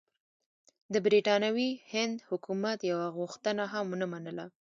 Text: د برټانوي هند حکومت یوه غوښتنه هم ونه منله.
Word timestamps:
د 0.93 0.95
برټانوي 1.05 1.69
هند 1.93 2.15
حکومت 2.29 2.79
یوه 2.91 3.07
غوښتنه 3.17 3.63
هم 3.73 3.85
ونه 3.89 4.07
منله. 4.13 4.45